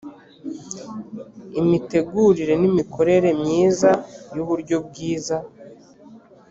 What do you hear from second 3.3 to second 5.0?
myiza y uburyo